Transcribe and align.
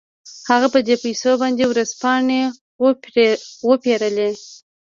هغه 0.49 0.67
په 0.73 0.79
دې 0.87 0.95
پيسو 1.03 1.31
باندې 1.41 1.63
ورځپاڼې 1.71 2.41
وپېرلې. 3.69 4.29